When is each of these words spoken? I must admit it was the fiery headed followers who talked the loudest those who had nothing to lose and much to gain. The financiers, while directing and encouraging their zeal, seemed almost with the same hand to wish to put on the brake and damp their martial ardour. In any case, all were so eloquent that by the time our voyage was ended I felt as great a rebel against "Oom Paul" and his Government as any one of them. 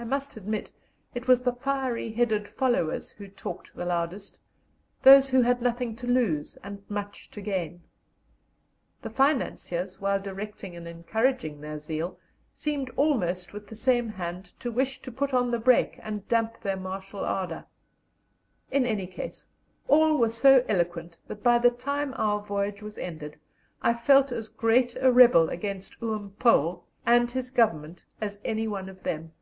I 0.00 0.04
must 0.04 0.36
admit 0.36 0.70
it 1.12 1.26
was 1.26 1.42
the 1.42 1.52
fiery 1.52 2.12
headed 2.12 2.46
followers 2.46 3.10
who 3.10 3.26
talked 3.26 3.74
the 3.74 3.84
loudest 3.84 4.38
those 5.02 5.30
who 5.30 5.42
had 5.42 5.60
nothing 5.60 5.96
to 5.96 6.06
lose 6.06 6.54
and 6.62 6.88
much 6.88 7.28
to 7.32 7.40
gain. 7.40 7.82
The 9.02 9.10
financiers, 9.10 10.00
while 10.00 10.20
directing 10.20 10.76
and 10.76 10.86
encouraging 10.86 11.60
their 11.60 11.80
zeal, 11.80 12.16
seemed 12.54 12.90
almost 12.94 13.52
with 13.52 13.66
the 13.66 13.74
same 13.74 14.08
hand 14.10 14.52
to 14.60 14.70
wish 14.70 15.02
to 15.02 15.10
put 15.10 15.34
on 15.34 15.50
the 15.50 15.58
brake 15.58 15.98
and 16.00 16.28
damp 16.28 16.60
their 16.60 16.76
martial 16.76 17.24
ardour. 17.24 17.64
In 18.70 18.86
any 18.86 19.08
case, 19.08 19.48
all 19.88 20.16
were 20.16 20.30
so 20.30 20.64
eloquent 20.68 21.18
that 21.26 21.42
by 21.42 21.58
the 21.58 21.70
time 21.72 22.14
our 22.16 22.40
voyage 22.40 22.82
was 22.82 22.98
ended 22.98 23.36
I 23.82 23.94
felt 23.94 24.30
as 24.30 24.48
great 24.48 24.94
a 25.00 25.10
rebel 25.10 25.48
against 25.50 26.00
"Oom 26.00 26.36
Paul" 26.38 26.84
and 27.04 27.28
his 27.32 27.50
Government 27.50 28.04
as 28.20 28.38
any 28.44 28.68
one 28.68 28.88
of 28.88 29.02
them. 29.02 29.32